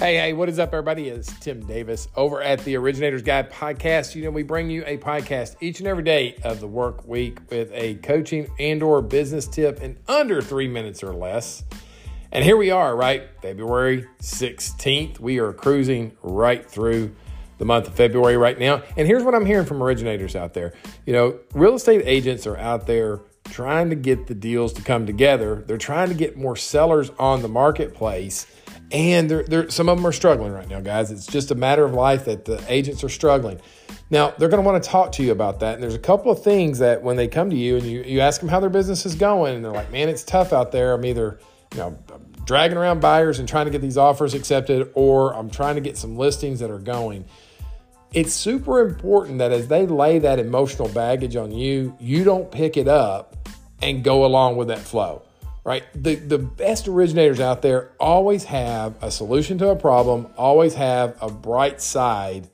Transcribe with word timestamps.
Hey, 0.00 0.16
hey, 0.16 0.32
what 0.32 0.48
is 0.48 0.58
up, 0.58 0.72
everybody? 0.72 1.10
It's 1.10 1.30
Tim 1.40 1.60
Davis 1.66 2.08
over 2.16 2.42
at 2.42 2.64
the 2.64 2.74
Originators 2.74 3.20
Guide 3.20 3.52
podcast. 3.52 4.14
You 4.14 4.24
know, 4.24 4.30
we 4.30 4.42
bring 4.42 4.70
you 4.70 4.82
a 4.86 4.96
podcast 4.96 5.56
each 5.60 5.80
and 5.80 5.86
every 5.86 6.02
day 6.02 6.36
of 6.42 6.58
the 6.58 6.66
work 6.66 7.06
week 7.06 7.38
with 7.50 7.70
a 7.74 7.96
coaching 7.96 8.50
and 8.58 8.82
or 8.82 9.02
business 9.02 9.46
tip 9.46 9.82
in 9.82 9.98
under 10.08 10.40
three 10.40 10.68
minutes 10.68 11.02
or 11.02 11.12
less. 11.12 11.64
And 12.32 12.42
here 12.42 12.56
we 12.56 12.70
are, 12.70 12.96
right? 12.96 13.28
February 13.42 14.06
16th. 14.22 15.20
We 15.20 15.38
are 15.38 15.52
cruising 15.52 16.16
right 16.22 16.64
through 16.64 17.14
the 17.58 17.66
month 17.66 17.86
of 17.86 17.94
February 17.94 18.38
right 18.38 18.58
now. 18.58 18.82
And 18.96 19.06
here's 19.06 19.22
what 19.22 19.34
I'm 19.34 19.44
hearing 19.44 19.66
from 19.66 19.82
originators 19.82 20.34
out 20.34 20.54
there. 20.54 20.72
You 21.04 21.12
know, 21.12 21.40
real 21.52 21.74
estate 21.74 22.00
agents 22.06 22.46
are 22.46 22.56
out 22.56 22.86
there 22.86 23.20
trying 23.44 23.90
to 23.90 23.96
get 23.96 24.28
the 24.28 24.34
deals 24.34 24.72
to 24.72 24.82
come 24.82 25.04
together. 25.04 25.62
They're 25.66 25.76
trying 25.76 26.08
to 26.08 26.14
get 26.14 26.38
more 26.38 26.56
sellers 26.56 27.10
on 27.18 27.42
the 27.42 27.48
marketplace 27.48 28.46
and 28.92 29.30
they're, 29.30 29.44
they're, 29.44 29.70
some 29.70 29.88
of 29.88 29.98
them 29.98 30.06
are 30.06 30.12
struggling 30.12 30.52
right 30.52 30.68
now, 30.68 30.80
guys. 30.80 31.10
It's 31.10 31.26
just 31.26 31.50
a 31.50 31.54
matter 31.54 31.84
of 31.84 31.94
life 31.94 32.24
that 32.24 32.44
the 32.44 32.62
agents 32.68 33.04
are 33.04 33.08
struggling. 33.08 33.60
Now, 34.10 34.30
they're 34.30 34.48
going 34.48 34.62
to 34.62 34.68
want 34.68 34.82
to 34.82 34.88
talk 34.88 35.12
to 35.12 35.22
you 35.22 35.30
about 35.30 35.60
that. 35.60 35.74
And 35.74 35.82
there's 35.82 35.94
a 35.94 35.98
couple 35.98 36.32
of 36.32 36.42
things 36.42 36.80
that 36.80 37.02
when 37.02 37.16
they 37.16 37.28
come 37.28 37.50
to 37.50 37.56
you 37.56 37.76
and 37.76 37.86
you, 37.86 38.02
you 38.02 38.20
ask 38.20 38.40
them 38.40 38.48
how 38.48 38.58
their 38.58 38.70
business 38.70 39.06
is 39.06 39.14
going, 39.14 39.54
and 39.54 39.64
they're 39.64 39.72
like, 39.72 39.92
man, 39.92 40.08
it's 40.08 40.24
tough 40.24 40.52
out 40.52 40.72
there. 40.72 40.94
I'm 40.94 41.04
either, 41.04 41.38
you 41.72 41.78
know, 41.78 41.98
dragging 42.44 42.76
around 42.76 43.00
buyers 43.00 43.38
and 43.38 43.48
trying 43.48 43.66
to 43.66 43.70
get 43.70 43.80
these 43.80 43.96
offers 43.96 44.34
accepted, 44.34 44.90
or 44.94 45.34
I'm 45.36 45.50
trying 45.50 45.76
to 45.76 45.80
get 45.80 45.96
some 45.96 46.16
listings 46.16 46.58
that 46.60 46.70
are 46.70 46.78
going. 46.78 47.24
It's 48.12 48.32
super 48.32 48.80
important 48.80 49.38
that 49.38 49.52
as 49.52 49.68
they 49.68 49.86
lay 49.86 50.18
that 50.18 50.40
emotional 50.40 50.88
baggage 50.88 51.36
on 51.36 51.52
you, 51.52 51.96
you 52.00 52.24
don't 52.24 52.50
pick 52.50 52.76
it 52.76 52.88
up 52.88 53.36
and 53.80 54.02
go 54.02 54.24
along 54.24 54.56
with 54.56 54.66
that 54.68 54.80
flow 54.80 55.22
right? 55.70 55.84
The, 55.94 56.16
the 56.16 56.38
best 56.38 56.88
originators 56.88 57.38
out 57.38 57.62
there 57.62 57.92
always 58.00 58.42
have 58.42 58.96
a 59.00 59.08
solution 59.08 59.56
to 59.58 59.68
a 59.68 59.76
problem, 59.76 60.26
always 60.36 60.74
have 60.74 61.16
a 61.22 61.30
bright 61.30 61.80
side 61.80 62.48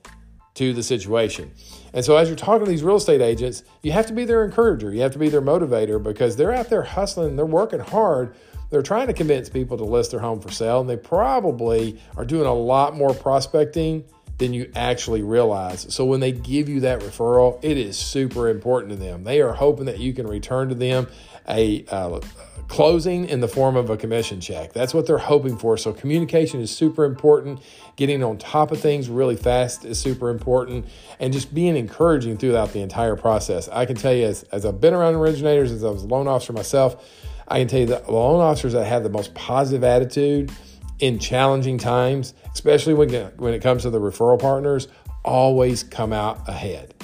to 0.57 0.75
the 0.75 0.83
situation. 0.83 1.51
And 1.95 2.05
so, 2.05 2.19
as 2.19 2.29
you're 2.29 2.37
talking 2.37 2.67
to 2.67 2.71
these 2.71 2.83
real 2.83 2.97
estate 2.97 3.23
agents, 3.23 3.63
you 3.83 3.93
have 3.93 4.07
to 4.09 4.13
be 4.13 4.27
their 4.27 4.45
encourager, 4.45 4.93
you 4.93 5.01
have 5.01 5.13
to 5.13 5.19
be 5.19 5.31
their 5.31 5.41
motivator 5.41 6.03
because 6.03 6.37
they're 6.37 6.53
out 6.53 6.69
there 6.69 6.83
hustling, 6.83 7.37
they're 7.37 7.47
working 7.47 7.81
hard. 7.81 8.35
They're 8.69 8.83
trying 8.83 9.07
to 9.07 9.15
convince 9.15 9.49
people 9.49 9.79
to 9.79 9.85
list 9.85 10.11
their 10.11 10.21
home 10.21 10.41
for 10.41 10.51
sale, 10.51 10.81
and 10.81 10.91
they 10.91 10.97
probably 10.97 11.99
are 12.17 12.25
doing 12.25 12.47
a 12.47 12.53
lot 12.53 12.97
more 12.97 13.15
prospecting 13.15 14.05
than 14.39 14.53
you 14.53 14.71
actually 14.75 15.23
realize. 15.23 15.93
So 15.95 16.05
when 16.05 16.21
they 16.21 16.33
give 16.33 16.69
you 16.69 16.81
that 16.81 17.01
referral, 17.01 17.59
it 17.63 17.79
is 17.79 17.97
super 17.97 18.49
important 18.49 18.93
to 18.93 18.97
them. 18.97 19.25
They 19.25 19.41
are 19.41 19.53
hoping 19.53 19.87
that 19.87 19.99
you 19.99 20.13
can 20.13 20.27
return 20.27 20.69
to 20.69 20.75
them 20.75 21.09
a 21.49 21.85
uh, 21.89 22.21
closing 22.69 23.29
in 23.29 23.41
the 23.41 23.49
form 23.49 23.77
of 23.77 23.89
a 23.89 23.97
commission 23.97 24.41
check. 24.41 24.73
That's 24.73 24.93
what 24.93 25.07
they're 25.07 25.19
hoping 25.19 25.57
for. 25.57 25.77
So 25.77 25.93
communication 25.93 26.61
is 26.61 26.71
super 26.71 27.05
important. 27.05 27.61
Getting 27.95 28.23
on 28.23 28.39
top 28.39 28.73
of 28.73 28.81
things 28.81 29.09
really 29.09 29.37
fast 29.37 29.85
is 29.85 29.99
super 29.99 30.29
important. 30.29 30.87
And 31.21 31.33
just 31.33 31.55
being 31.55 31.77
encouraging 31.77 32.37
throughout 32.39 32.73
the 32.73 32.81
entire 32.81 33.17
process. 33.17 33.69
I 33.69 33.87
can 33.87 33.97
tell 33.97 34.13
you, 34.13 34.27
as, 34.27 34.43
as 34.45 34.67
I've 34.67 34.81
been 34.81 34.95
around 34.95 35.15
originators, 35.15 35.71
as 35.71 35.85
I 35.85 35.91
was 35.91 36.03
a 36.03 36.07
loan 36.07 36.27
officer 36.27 36.53
myself, 36.53 37.05
I 37.49 37.61
can 37.61 37.69
tell 37.69 37.81
you 37.81 37.87
that 37.87 38.07
the 38.07 38.13
loan 38.13 38.41
officers 38.41 38.73
that 38.73 38.85
have 38.85 39.05
the 39.05 39.11
most 39.11 39.33
positive 39.35 39.85
attitude 39.85 40.51
in 40.99 41.19
challenging 41.19 41.79
times, 41.79 42.35
especially 42.53 42.95
when, 42.95 43.11
when 43.37 43.55
it 43.55 43.63
comes 43.63 43.83
to 43.83 43.91
the 43.91 44.01
referral 44.01 44.41
partners, 44.41 44.89
always 45.25 45.83
come 45.83 46.13
out 46.13 46.49
ahead. 46.49 46.95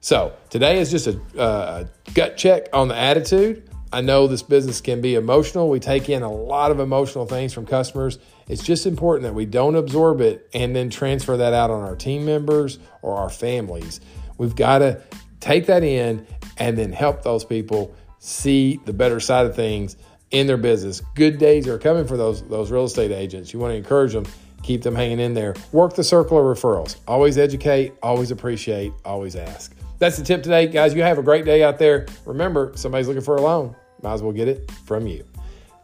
So 0.00 0.34
today 0.50 0.78
is 0.80 0.90
just 0.90 1.06
a, 1.06 1.20
uh, 1.38 1.84
gut 2.14 2.36
check 2.36 2.68
on 2.72 2.88
the 2.88 2.96
attitude. 2.96 3.68
I 3.92 4.00
know 4.00 4.26
this 4.26 4.42
business 4.42 4.80
can 4.80 5.00
be 5.00 5.16
emotional. 5.16 5.68
We 5.68 5.78
take 5.78 6.08
in 6.08 6.22
a 6.22 6.32
lot 6.32 6.70
of 6.70 6.80
emotional 6.80 7.26
things 7.26 7.52
from 7.52 7.66
customers. 7.66 8.18
It's 8.48 8.62
just 8.62 8.86
important 8.86 9.24
that 9.24 9.34
we 9.34 9.44
don't 9.44 9.76
absorb 9.76 10.20
it 10.20 10.48
and 10.54 10.74
then 10.74 10.88
transfer 10.88 11.36
that 11.36 11.52
out 11.52 11.70
on 11.70 11.82
our 11.82 11.94
team 11.94 12.24
members 12.24 12.78
or 13.02 13.16
our 13.16 13.28
families. 13.28 14.00
We've 14.38 14.56
got 14.56 14.78
to 14.78 15.02
take 15.40 15.66
that 15.66 15.84
in 15.84 16.26
and 16.56 16.76
then 16.76 16.92
help 16.92 17.22
those 17.22 17.44
people 17.44 17.94
see 18.18 18.80
the 18.84 18.92
better 18.92 19.20
side 19.20 19.46
of 19.46 19.54
things 19.54 19.96
in 20.32 20.46
their 20.46 20.56
business. 20.56 21.00
Good 21.14 21.38
days 21.38 21.68
are 21.68 21.78
coming 21.78 22.06
for 22.06 22.16
those 22.16 22.42
those 22.48 22.70
real 22.70 22.84
estate 22.84 23.12
agents. 23.12 23.52
You 23.52 23.58
want 23.58 23.72
to 23.72 23.76
encourage 23.76 24.12
them, 24.12 24.26
keep 24.62 24.82
them 24.82 24.94
hanging 24.94 25.20
in 25.20 25.34
there. 25.34 25.54
Work 25.72 25.94
the 25.94 26.04
circle 26.04 26.38
of 26.38 26.58
referrals. 26.58 26.96
Always 27.06 27.38
educate, 27.38 27.94
always 28.02 28.30
appreciate, 28.30 28.92
always 29.04 29.36
ask. 29.36 29.74
That's 29.98 30.16
the 30.16 30.24
tip 30.24 30.42
today, 30.42 30.66
guys. 30.66 30.94
You 30.94 31.02
have 31.02 31.18
a 31.18 31.22
great 31.22 31.44
day 31.44 31.62
out 31.62 31.78
there. 31.78 32.06
Remember, 32.26 32.72
somebody's 32.74 33.06
looking 33.06 33.22
for 33.22 33.36
a 33.36 33.40
loan 33.40 33.76
might 34.02 34.14
as 34.14 34.22
well 34.22 34.32
get 34.32 34.48
it 34.48 34.70
from 34.84 35.06
you. 35.06 35.24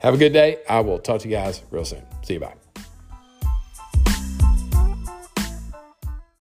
Have 0.01 0.15
a 0.15 0.17
good 0.17 0.33
day. 0.33 0.59
I 0.69 0.81
will 0.81 0.99
talk 0.99 1.21
to 1.23 1.29
you 1.29 1.35
guys 1.35 1.63
real 1.71 1.85
soon. 1.85 2.03
See 2.23 2.35
you. 2.35 2.41
Bye. 2.41 2.55